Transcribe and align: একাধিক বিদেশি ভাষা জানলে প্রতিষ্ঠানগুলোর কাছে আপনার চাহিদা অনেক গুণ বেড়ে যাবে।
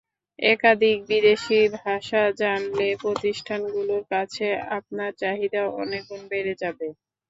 একাধিক 0.45 0.97
বিদেশি 1.09 1.57
ভাষা 1.79 2.21
জানলে 2.41 2.87
প্রতিষ্ঠানগুলোর 3.03 4.03
কাছে 4.11 4.45
আপনার 4.77 5.11
চাহিদা 5.21 5.61
অনেক 5.81 6.01
গুণ 6.09 6.21
বেড়ে 6.31 6.53
যাবে। 6.61 6.87